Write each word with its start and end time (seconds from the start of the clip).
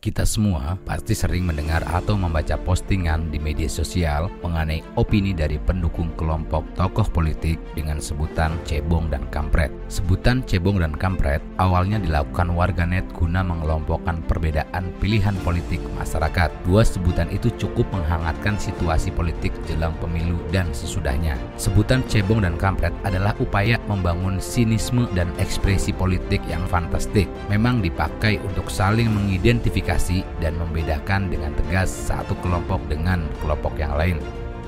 Kita 0.00 0.24
semua 0.24 0.80
pasti 0.88 1.12
sering 1.12 1.44
mendengar 1.44 1.84
atau 1.84 2.16
membaca 2.16 2.56
postingan 2.56 3.28
di 3.28 3.36
media 3.36 3.68
sosial 3.68 4.32
mengenai 4.40 4.80
opini 4.96 5.36
dari 5.36 5.60
pendukung 5.60 6.08
kelompok 6.16 6.64
tokoh 6.72 7.04
politik 7.12 7.60
dengan 7.76 8.00
sebutan 8.00 8.56
cebong 8.64 9.12
dan 9.12 9.28
kampret. 9.28 9.68
Sebutan 9.92 10.40
cebong 10.48 10.80
dan 10.80 10.96
kampret 10.96 11.44
awalnya 11.60 12.00
dilakukan 12.00 12.48
warganet 12.56 13.04
guna 13.12 13.44
mengelompokkan 13.44 14.24
perbedaan 14.24 14.88
pilihan 15.04 15.36
politik 15.44 15.84
masyarakat. 16.00 16.48
Dua 16.64 16.80
sebutan 16.80 17.28
itu 17.28 17.52
cukup 17.60 17.84
menghangatkan 17.92 18.56
situasi 18.56 19.12
politik 19.12 19.52
jelang 19.68 19.92
pemilu 20.00 20.40
dan 20.48 20.72
sesudahnya. 20.72 21.36
Sebutan 21.60 22.00
cebong 22.08 22.40
dan 22.40 22.56
kampret 22.56 22.96
adalah 23.04 23.36
upaya 23.36 23.76
membangun 23.84 24.40
sinisme 24.40 25.04
dan 25.12 25.28
ekspresi 25.36 25.92
politik 25.92 26.40
yang 26.48 26.64
fantastik. 26.72 27.28
Memang 27.52 27.84
dipakai 27.84 28.40
untuk 28.40 28.72
saling 28.72 29.12
mengidentifikasi 29.12 29.89
dan 30.38 30.54
membedakan 30.60 31.32
dengan 31.32 31.50
tegas 31.56 31.90
satu 31.90 32.36
kelompok 32.44 32.78
dengan 32.86 33.26
kelompok 33.42 33.74
yang 33.80 33.94
lain. 33.98 34.20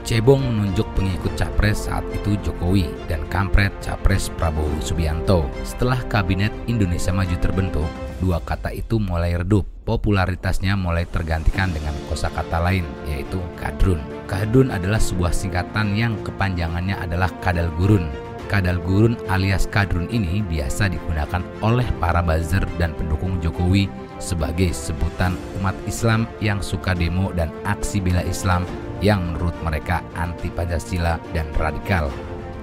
Cebong 0.02 0.42
menunjuk 0.42 0.98
pengikut 0.98 1.30
capres 1.38 1.86
saat 1.86 2.02
itu 2.10 2.34
Jokowi 2.42 2.90
dan 3.06 3.22
kampret 3.30 3.70
capres 3.78 4.34
Prabowo 4.34 4.82
Subianto. 4.82 5.46
Setelah 5.62 6.02
kabinet 6.10 6.50
Indonesia 6.66 7.14
Maju 7.14 7.36
terbentuk, 7.38 7.86
dua 8.18 8.42
kata 8.42 8.74
itu 8.74 8.98
mulai 8.98 9.38
redup. 9.38 9.62
Popularitasnya 9.86 10.74
mulai 10.74 11.06
tergantikan 11.06 11.70
dengan 11.70 11.94
kosakata 12.10 12.58
lain, 12.58 12.82
yaitu 13.06 13.38
kadrun. 13.54 14.02
Kadrun 14.26 14.74
adalah 14.74 14.98
sebuah 14.98 15.30
singkatan 15.30 15.94
yang 15.94 16.18
kepanjangannya 16.26 16.98
adalah 16.98 17.30
kadal 17.38 17.70
gurun. 17.78 18.10
Kadal 18.50 18.78
gurun 18.82 19.14
alias 19.30 19.68
kadrun 19.70 20.06
ini 20.10 20.42
biasa 20.46 20.90
digunakan 20.90 21.42
oleh 21.62 21.86
para 22.02 22.22
buzzer 22.24 22.64
dan 22.80 22.94
pendukung 22.94 23.38
Jokowi 23.42 23.86
sebagai 24.22 24.70
sebutan 24.70 25.34
umat 25.58 25.74
Islam 25.90 26.30
yang 26.38 26.62
suka 26.62 26.94
demo 26.94 27.34
dan 27.34 27.50
aksi 27.66 27.98
bela 27.98 28.22
Islam 28.22 28.62
yang 29.02 29.34
menurut 29.34 29.54
mereka 29.66 30.00
anti 30.14 30.46
Pancasila 30.48 31.18
dan 31.34 31.50
radikal. 31.58 32.06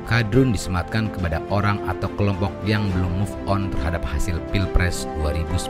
Kadrun 0.10 0.50
disematkan 0.50 1.14
kepada 1.14 1.38
orang 1.54 1.78
atau 1.86 2.10
kelompok 2.18 2.50
yang 2.66 2.82
belum 2.98 3.22
move 3.22 3.36
on 3.46 3.70
terhadap 3.70 4.02
hasil 4.02 4.42
Pilpres 4.50 5.06
2019. 5.22 5.70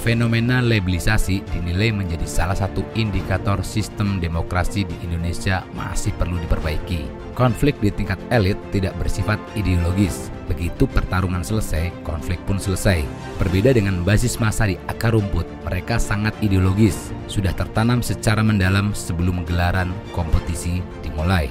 Fenomena 0.00 0.64
labelisasi 0.64 1.44
dinilai 1.52 1.92
menjadi 1.92 2.24
salah 2.24 2.56
satu 2.56 2.80
indikator 2.96 3.60
sistem 3.60 4.24
demokrasi 4.24 4.88
di 4.88 4.96
Indonesia 5.04 5.68
masih 5.76 6.16
perlu 6.16 6.40
diperbaiki. 6.40 7.21
Konflik 7.32 7.80
di 7.80 7.88
tingkat 7.88 8.20
elit 8.28 8.60
tidak 8.68 8.92
bersifat 9.00 9.40
ideologis. 9.56 10.28
Begitu 10.52 10.84
pertarungan 10.84 11.40
selesai, 11.40 11.88
konflik 12.04 12.36
pun 12.44 12.60
selesai. 12.60 13.00
Berbeda 13.40 13.72
dengan 13.72 14.04
basis 14.04 14.36
masa 14.36 14.68
di 14.68 14.76
akar 14.84 15.16
rumput, 15.16 15.48
mereka 15.64 15.96
sangat 15.96 16.36
ideologis, 16.44 17.08
sudah 17.32 17.56
tertanam 17.56 18.04
secara 18.04 18.44
mendalam 18.44 18.92
sebelum 18.92 19.48
gelaran 19.48 19.88
kompetisi 20.12 20.84
dimulai. 21.00 21.48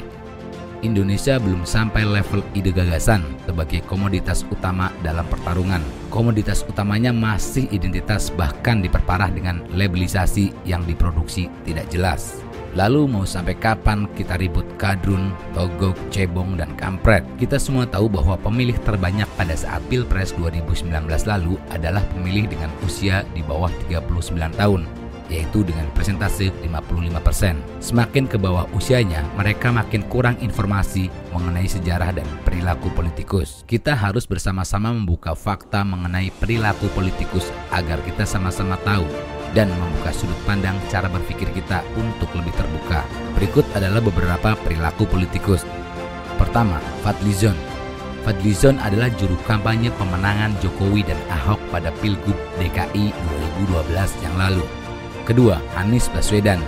Indonesia 0.81 1.37
belum 1.37 1.65
sampai 1.65 2.05
level 2.05 2.41
ide 2.57 2.73
gagasan 2.73 3.21
sebagai 3.45 3.85
komoditas 3.85 4.41
utama 4.49 4.89
dalam 5.05 5.25
pertarungan. 5.29 5.81
Komoditas 6.09 6.65
utamanya 6.65 7.13
masih 7.13 7.69
identitas 7.69 8.33
bahkan 8.33 8.81
diperparah 8.81 9.29
dengan 9.29 9.61
labelisasi 9.77 10.49
yang 10.65 10.81
diproduksi 10.89 11.53
tidak 11.65 11.85
jelas. 11.93 12.41
Lalu 12.71 13.03
mau 13.03 13.27
sampai 13.27 13.59
kapan 13.59 14.07
kita 14.15 14.39
ribut 14.39 14.63
kadrun, 14.79 15.35
togok, 15.51 15.95
cebong, 16.07 16.55
dan 16.55 16.71
kampret? 16.79 17.27
Kita 17.35 17.59
semua 17.59 17.83
tahu 17.83 18.07
bahwa 18.07 18.39
pemilih 18.39 18.79
terbanyak 18.87 19.27
pada 19.35 19.51
saat 19.59 19.83
Pilpres 19.91 20.31
2019 20.39 20.87
lalu 21.27 21.59
adalah 21.67 21.99
pemilih 22.15 22.47
dengan 22.47 22.71
usia 22.87 23.27
di 23.35 23.43
bawah 23.43 23.71
39 23.91 24.55
tahun 24.55 24.87
yaitu 25.31 25.63
dengan 25.63 25.87
persentase 25.95 26.51
55%. 26.59 27.55
Semakin 27.79 28.27
ke 28.27 28.35
bawah 28.35 28.67
usianya, 28.75 29.23
mereka 29.39 29.71
makin 29.71 30.03
kurang 30.11 30.35
informasi 30.43 31.07
mengenai 31.31 31.71
sejarah 31.71 32.11
dan 32.11 32.27
perilaku 32.43 32.91
politikus. 32.91 33.63
Kita 33.63 33.95
harus 33.95 34.27
bersama-sama 34.27 34.91
membuka 34.91 35.31
fakta 35.31 35.87
mengenai 35.87 36.35
perilaku 36.35 36.91
politikus 36.91 37.47
agar 37.71 38.03
kita 38.03 38.27
sama-sama 38.27 38.75
tahu 38.83 39.07
dan 39.51 39.67
membuka 39.75 40.15
sudut 40.15 40.37
pandang 40.47 40.75
cara 40.87 41.11
berpikir 41.11 41.51
kita 41.51 41.83
untuk 41.99 42.31
lebih 42.35 42.55
terbuka. 42.55 43.03
Berikut 43.35 43.65
adalah 43.75 43.99
beberapa 43.99 44.55
perilaku 44.63 45.07
politikus. 45.07 45.67
Pertama, 46.39 46.79
Fadlizon. 47.03 47.55
Fadlizon 48.21 48.77
adalah 48.77 49.09
juru 49.17 49.33
kampanye 49.49 49.89
pemenangan 49.97 50.53
Jokowi 50.61 51.01
dan 51.05 51.17
Ahok 51.33 51.57
pada 51.73 51.89
Pilgub 51.99 52.37
DKI 52.61 53.09
2012 53.65 54.25
yang 54.25 54.35
lalu. 54.37 54.65
Kedua, 55.25 55.57
Anies 55.77 56.09
Baswedan. 56.09 56.61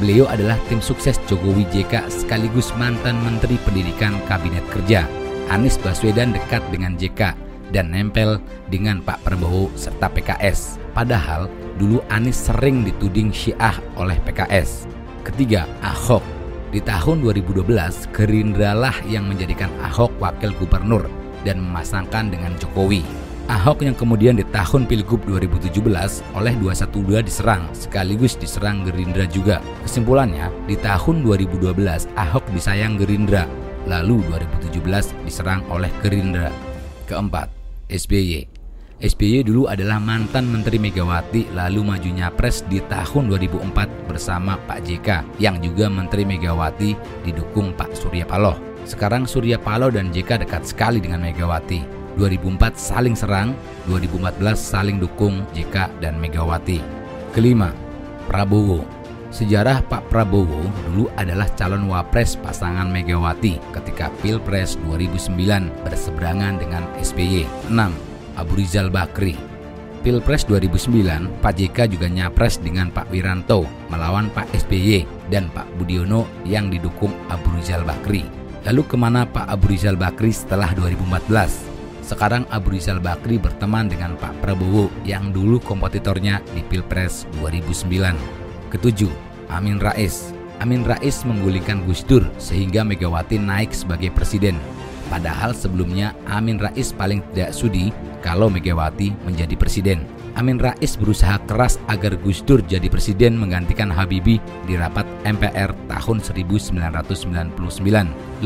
Beliau 0.00 0.24
adalah 0.32 0.56
tim 0.66 0.80
sukses 0.80 1.20
Jokowi 1.28 1.68
JK 1.68 2.08
sekaligus 2.08 2.72
mantan 2.80 3.20
Menteri 3.20 3.60
Pendidikan 3.60 4.16
Kabinet 4.24 4.64
Kerja. 4.72 5.04
Anies 5.52 5.76
Baswedan 5.76 6.32
dekat 6.32 6.64
dengan 6.72 6.96
JK 6.96 7.36
dan 7.70 7.92
nempel 7.94 8.38
dengan 8.70 9.02
Pak 9.02 9.22
Prabowo 9.22 9.70
serta 9.78 10.10
PKS. 10.10 10.80
Padahal 10.94 11.46
dulu 11.80 12.04
Anies 12.12 12.36
sering 12.36 12.84
dituding 12.84 13.32
Syiah 13.32 13.80
oleh 13.96 14.20
PKS. 14.28 14.84
Ketiga, 15.24 15.64
Ahok. 15.80 16.20
Di 16.70 16.78
tahun 16.84 17.24
2012, 17.24 17.64
Gerindra 18.12 18.76
lah 18.76 18.94
yang 19.08 19.24
menjadikan 19.26 19.72
Ahok 19.80 20.12
wakil 20.20 20.52
gubernur 20.60 21.08
dan 21.42 21.64
memasangkan 21.64 22.28
dengan 22.28 22.52
Jokowi. 22.60 23.02
Ahok 23.50 23.82
yang 23.82 23.98
kemudian 23.98 24.38
di 24.38 24.46
tahun 24.46 24.86
Pilgub 24.86 25.26
2017 25.26 25.82
oleh 26.38 26.54
212 26.62 27.26
diserang, 27.26 27.66
sekaligus 27.74 28.38
diserang 28.38 28.86
Gerindra 28.86 29.26
juga. 29.26 29.58
Kesimpulannya, 29.82 30.52
di 30.70 30.78
tahun 30.78 31.26
2012 31.26 32.06
Ahok 32.14 32.46
disayang 32.54 32.94
Gerindra, 32.94 33.50
lalu 33.90 34.22
2017 34.30 35.10
diserang 35.26 35.66
oleh 35.66 35.90
Gerindra. 35.98 36.54
Keempat, 37.10 37.50
SBY. 37.90 38.59
SBY 39.00 39.48
dulu 39.48 39.64
adalah 39.64 39.96
mantan 39.96 40.52
Menteri 40.52 40.76
Megawati 40.76 41.56
lalu 41.56 41.80
maju 41.80 42.10
nyapres 42.12 42.60
di 42.68 42.84
tahun 42.84 43.32
2004 43.32 44.04
bersama 44.04 44.60
Pak 44.68 44.84
JK 44.84 45.40
yang 45.40 45.56
juga 45.64 45.88
Menteri 45.88 46.28
Megawati 46.28 47.24
didukung 47.24 47.72
Pak 47.72 47.96
Surya 47.96 48.28
Paloh. 48.28 48.60
Sekarang 48.84 49.24
Surya 49.24 49.56
Paloh 49.56 49.88
dan 49.88 50.12
JK 50.12 50.44
dekat 50.44 50.68
sekali 50.68 51.00
dengan 51.00 51.24
Megawati. 51.24 51.80
2004 52.20 52.76
saling 52.76 53.16
serang, 53.16 53.56
2014 53.88 54.60
saling 54.60 55.00
dukung 55.00 55.48
JK 55.56 56.04
dan 56.04 56.20
Megawati. 56.20 56.84
Kelima, 57.32 57.72
Prabowo. 58.28 58.84
Sejarah 59.32 59.80
Pak 59.88 60.12
Prabowo 60.12 60.60
dulu 60.92 61.08
adalah 61.16 61.48
calon 61.56 61.88
wapres 61.88 62.36
pasangan 62.36 62.92
Megawati 62.92 63.56
ketika 63.72 64.12
Pilpres 64.20 64.76
2009 64.84 65.72
berseberangan 65.88 66.60
dengan 66.60 66.84
SBY. 67.00 67.48
6. 67.72 68.09
Abu 68.36 68.60
Rizal 68.60 68.92
Bakri. 68.92 69.34
Pilpres 70.00 70.48
2009, 70.48 71.44
Pak 71.44 71.52
JK 71.60 71.92
juga 71.92 72.08
nyapres 72.08 72.56
dengan 72.56 72.88
Pak 72.88 73.12
Wiranto 73.12 73.68
melawan 73.92 74.32
Pak 74.32 74.48
SBY 74.56 75.04
dan 75.28 75.52
Pak 75.52 75.68
Budiono 75.76 76.24
yang 76.48 76.72
didukung 76.72 77.12
Abu 77.28 77.52
Rizal 77.56 77.84
Bakri. 77.84 78.24
Lalu 78.64 78.82
ke 78.88 78.96
mana 78.96 79.28
Pak 79.28 79.48
Abu 79.48 79.72
Rizal 79.72 80.00
Bakri 80.00 80.32
setelah 80.32 80.72
2014? 80.72 82.04
Sekarang 82.04 82.48
Abu 82.48 82.74
Rizal 82.74 82.98
Bakri 82.98 83.36
berteman 83.36 83.92
dengan 83.92 84.16
Pak 84.16 84.40
Prabowo 84.40 84.88
yang 85.04 85.30
dulu 85.30 85.60
kompetitornya 85.60 86.40
di 86.56 86.64
Pilpres 86.64 87.28
2009. 87.38 88.16
Ketujuh, 88.72 89.12
Amin 89.52 89.78
Rais. 89.78 90.32
Amin 90.60 90.84
Rais 90.84 91.24
menggulingkan 91.24 91.84
Gus 91.88 92.04
Dur 92.04 92.24
sehingga 92.36 92.84
Megawati 92.84 93.40
naik 93.40 93.72
sebagai 93.72 94.12
presiden. 94.12 94.56
Padahal 95.10 95.50
sebelumnya 95.50 96.14
Amin 96.30 96.62
Rais 96.62 96.94
paling 96.94 97.18
tidak 97.34 97.50
sudi 97.50 97.90
kalau 98.22 98.46
Megawati 98.46 99.10
menjadi 99.26 99.58
presiden. 99.58 100.06
Amin 100.38 100.62
Rais 100.62 100.94
berusaha 100.94 101.42
keras 101.50 101.82
agar 101.90 102.14
Gus 102.22 102.46
Dur 102.46 102.62
jadi 102.62 102.86
presiden 102.86 103.34
menggantikan 103.34 103.90
Habibie 103.90 104.38
di 104.70 104.78
rapat 104.78 105.02
MPR 105.26 105.74
tahun 105.90 106.22
1999. 106.22 106.78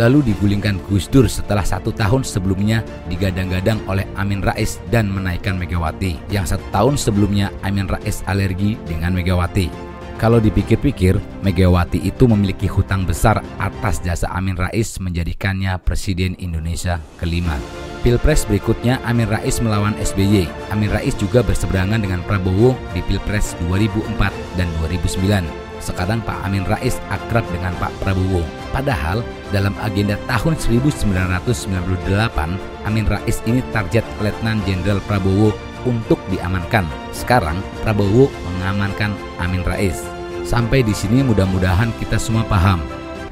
Lalu 0.00 0.19
digulingkan 0.25 0.81
Gus 0.89 1.12
Dur 1.12 1.29
setelah 1.29 1.62
satu 1.62 1.93
tahun 1.93 2.25
sebelumnya 2.25 2.81
digadang-gadang 3.12 3.85
oleh 3.85 4.09
Amin 4.17 4.41
Rais 4.41 4.81
dan 4.89 5.12
menaikkan 5.12 5.61
Megawati. 5.61 6.17
Yang 6.33 6.56
satu 6.56 6.65
tahun 6.73 6.97
sebelumnya 6.97 7.53
Amin 7.61 7.85
Rais 7.85 8.25
alergi 8.25 8.81
dengan 8.89 9.12
Megawati. 9.12 9.94
Kalau 10.15 10.39
dipikir-pikir, 10.39 11.19
Megawati 11.43 11.99
itu 11.99 12.31
memiliki 12.31 12.71
hutang 12.71 13.03
besar 13.03 13.43
atas 13.59 13.99
jasa 13.99 14.31
Amin 14.31 14.55
Rais 14.55 15.03
menjadikannya 15.03 15.75
Presiden 15.83 16.39
Indonesia 16.39 17.03
kelima. 17.19 17.59
Pilpres 18.07 18.47
berikutnya 18.47 19.03
Amin 19.03 19.27
Rais 19.27 19.59
melawan 19.59 19.97
SBY. 19.99 20.47
Amin 20.71 20.93
Rais 20.93 21.19
juga 21.19 21.43
berseberangan 21.43 21.99
dengan 21.99 22.23
Prabowo 22.23 22.79
di 22.95 23.03
Pilpres 23.03 23.59
2004 23.67 24.31
dan 24.55 24.71
2009. 24.85 25.43
Sekarang 25.83 26.23
Pak 26.23 26.47
Amin 26.47 26.65
Rais 26.65 26.97
akrab 27.11 27.45
dengan 27.51 27.75
Pak 27.77 27.93
Prabowo. 28.01 28.47
Padahal 28.71 29.21
dalam 29.51 29.75
agenda 29.83 30.15
tahun 30.31 30.55
1998, 30.57 32.87
Amin 32.87 33.07
Rais 33.11 33.43
ini 33.51 33.61
target 33.75 34.07
Letnan 34.23 34.63
Jenderal 34.63 35.03
Prabowo 35.05 35.74
untuk 35.89 36.21
diamankan. 36.33 36.85
Sekarang 37.13 37.61
Prabowo 37.85 38.29
mengamankan 38.29 39.13
Amin 39.41 39.65
Rais. 39.65 40.01
Sampai 40.45 40.85
di 40.85 40.93
sini 40.93 41.25
mudah-mudahan 41.25 41.93
kita 42.01 42.21
semua 42.21 42.45
paham. 42.45 42.81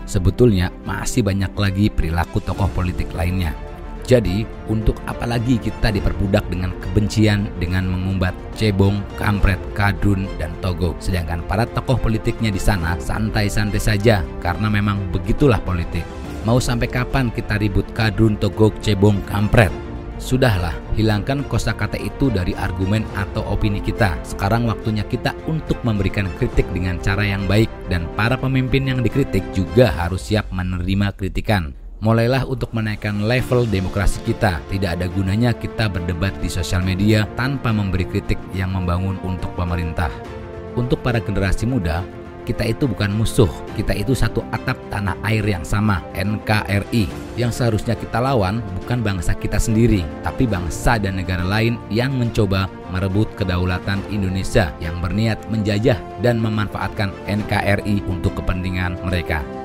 Sebetulnya 0.08 0.72
masih 0.84 1.24
banyak 1.24 1.52
lagi 1.56 1.88
perilaku 1.88 2.40
tokoh 2.40 2.68
politik 2.72 3.12
lainnya 3.12 3.52
jadi, 4.02 4.42
untuk 4.66 4.98
apa 5.06 5.30
lagi 5.30 5.62
kita 5.62 5.94
diperbudak 5.94 6.50
dengan 6.50 6.74
kebencian 6.82 7.46
dengan 7.62 7.86
mengumbat 7.86 8.34
cebong, 8.58 8.98
kampret, 9.14 9.58
kadrun, 9.78 10.26
dan 10.42 10.50
togo. 10.58 10.98
Sedangkan 10.98 11.46
para 11.46 11.62
tokoh 11.70 11.96
politiknya 11.96 12.50
di 12.50 12.58
sana 12.58 12.98
santai-santai 12.98 13.78
saja 13.78 14.26
karena 14.42 14.66
memang 14.66 14.98
begitulah 15.14 15.62
politik. 15.62 16.02
Mau 16.42 16.58
sampai 16.58 16.90
kapan 16.90 17.30
kita 17.30 17.54
ribut 17.62 17.86
kadrun, 17.94 18.34
togo, 18.34 18.74
cebong, 18.82 19.22
kampret? 19.22 19.70
Sudahlah, 20.22 20.78
hilangkan 20.94 21.42
kosakata 21.50 21.98
itu 21.98 22.30
dari 22.30 22.54
argumen 22.54 23.02
atau 23.18 23.42
opini 23.42 23.82
kita. 23.82 24.14
Sekarang 24.22 24.70
waktunya 24.70 25.02
kita 25.02 25.34
untuk 25.50 25.82
memberikan 25.82 26.30
kritik 26.38 26.70
dengan 26.70 27.02
cara 27.02 27.26
yang 27.26 27.50
baik 27.50 27.66
dan 27.90 28.06
para 28.14 28.38
pemimpin 28.38 28.86
yang 28.86 29.02
dikritik 29.02 29.42
juga 29.50 29.90
harus 29.90 30.30
siap 30.30 30.46
menerima 30.54 31.10
kritikan 31.18 31.74
mulailah 32.02 32.42
untuk 32.50 32.74
menaikkan 32.74 33.30
level 33.30 33.62
demokrasi 33.64 34.18
kita. 34.26 34.58
Tidak 34.66 34.90
ada 34.98 35.06
gunanya 35.06 35.54
kita 35.54 35.86
berdebat 35.86 36.34
di 36.42 36.50
sosial 36.50 36.82
media 36.82 37.24
tanpa 37.38 37.70
memberi 37.70 38.04
kritik 38.04 38.36
yang 38.52 38.74
membangun 38.74 39.16
untuk 39.22 39.54
pemerintah. 39.54 40.10
Untuk 40.74 40.98
para 41.00 41.22
generasi 41.22 41.62
muda, 41.62 42.02
kita 42.42 42.66
itu 42.66 42.90
bukan 42.90 43.14
musuh, 43.14 43.48
kita 43.78 43.94
itu 43.94 44.12
satu 44.12 44.42
atap 44.50 44.74
tanah 44.90 45.14
air 45.22 45.46
yang 45.46 45.62
sama, 45.62 46.02
NKRI. 46.12 47.06
Yang 47.38 47.62
seharusnya 47.62 47.94
kita 47.96 48.18
lawan 48.18 48.60
bukan 48.82 49.00
bangsa 49.00 49.32
kita 49.38 49.56
sendiri, 49.56 50.02
tapi 50.26 50.44
bangsa 50.44 50.98
dan 50.98 51.16
negara 51.16 51.46
lain 51.46 51.78
yang 51.88 52.12
mencoba 52.12 52.66
merebut 52.90 53.30
kedaulatan 53.38 54.02
Indonesia 54.10 54.74
yang 54.82 55.00
berniat 55.00 55.40
menjajah 55.48 55.96
dan 56.20 56.42
memanfaatkan 56.42 57.14
NKRI 57.30 58.04
untuk 58.10 58.36
kepentingan 58.36 59.00
mereka. 59.06 59.61